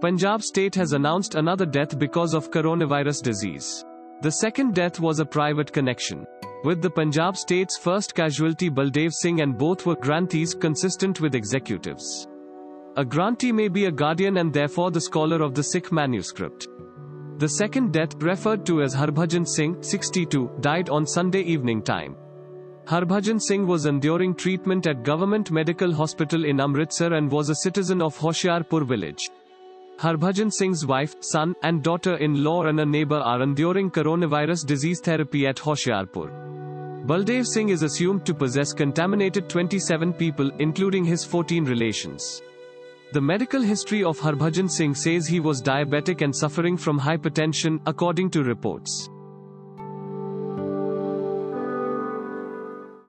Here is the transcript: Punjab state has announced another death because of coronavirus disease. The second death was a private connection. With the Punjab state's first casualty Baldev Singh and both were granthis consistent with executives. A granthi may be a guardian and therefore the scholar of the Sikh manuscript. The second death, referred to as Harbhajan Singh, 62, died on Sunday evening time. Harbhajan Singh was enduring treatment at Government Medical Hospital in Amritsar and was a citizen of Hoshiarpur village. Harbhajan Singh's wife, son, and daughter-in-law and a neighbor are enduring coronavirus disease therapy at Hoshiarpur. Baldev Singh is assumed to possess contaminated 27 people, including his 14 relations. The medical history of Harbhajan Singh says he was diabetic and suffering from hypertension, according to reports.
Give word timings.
Punjab 0.00 0.42
state 0.42 0.76
has 0.76 0.92
announced 0.92 1.34
another 1.34 1.66
death 1.66 1.98
because 1.98 2.32
of 2.32 2.52
coronavirus 2.52 3.20
disease. 3.20 3.84
The 4.22 4.30
second 4.30 4.72
death 4.72 5.00
was 5.00 5.18
a 5.18 5.24
private 5.24 5.72
connection. 5.72 6.24
With 6.62 6.80
the 6.80 6.90
Punjab 6.90 7.36
state's 7.36 7.76
first 7.76 8.14
casualty 8.14 8.70
Baldev 8.70 9.12
Singh 9.12 9.40
and 9.40 9.58
both 9.58 9.86
were 9.86 9.96
granthis 9.96 10.54
consistent 10.54 11.20
with 11.20 11.34
executives. 11.34 12.28
A 12.96 13.04
granthi 13.04 13.52
may 13.52 13.66
be 13.66 13.86
a 13.86 13.90
guardian 13.90 14.36
and 14.36 14.52
therefore 14.52 14.92
the 14.92 15.00
scholar 15.00 15.42
of 15.42 15.56
the 15.56 15.64
Sikh 15.64 15.90
manuscript. 15.90 16.68
The 17.38 17.48
second 17.48 17.92
death, 17.92 18.14
referred 18.22 18.64
to 18.66 18.82
as 18.82 18.94
Harbhajan 18.94 19.48
Singh, 19.48 19.82
62, 19.82 20.58
died 20.60 20.90
on 20.90 21.06
Sunday 21.06 21.42
evening 21.42 21.82
time. 21.82 22.14
Harbhajan 22.86 23.40
Singh 23.42 23.66
was 23.66 23.86
enduring 23.86 24.36
treatment 24.36 24.86
at 24.86 25.02
Government 25.02 25.50
Medical 25.50 25.92
Hospital 25.92 26.44
in 26.44 26.60
Amritsar 26.60 27.14
and 27.14 27.28
was 27.30 27.48
a 27.48 27.56
citizen 27.56 28.00
of 28.00 28.16
Hoshiarpur 28.16 28.86
village. 28.86 29.28
Harbhajan 29.98 30.52
Singh's 30.52 30.86
wife, 30.86 31.16
son, 31.18 31.56
and 31.64 31.82
daughter-in-law 31.82 32.66
and 32.66 32.78
a 32.78 32.86
neighbor 32.86 33.16
are 33.16 33.42
enduring 33.42 33.90
coronavirus 33.90 34.64
disease 34.64 35.00
therapy 35.00 35.44
at 35.44 35.56
Hoshiarpur. 35.56 36.30
Baldev 37.04 37.44
Singh 37.44 37.70
is 37.70 37.82
assumed 37.82 38.24
to 38.24 38.32
possess 38.32 38.72
contaminated 38.72 39.48
27 39.48 40.12
people, 40.12 40.52
including 40.60 41.04
his 41.04 41.24
14 41.24 41.64
relations. 41.64 42.42
The 43.12 43.20
medical 43.20 43.60
history 43.60 44.04
of 44.04 44.20
Harbhajan 44.20 44.70
Singh 44.70 44.94
says 44.94 45.26
he 45.26 45.40
was 45.40 45.60
diabetic 45.60 46.22
and 46.22 46.36
suffering 46.36 46.76
from 46.76 47.00
hypertension, 47.00 47.80
according 47.84 48.30
to 48.30 48.44
reports. 48.44 49.10